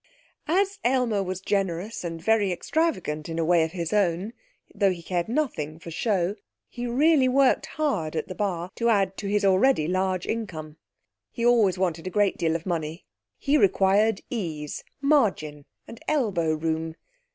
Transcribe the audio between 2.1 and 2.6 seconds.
very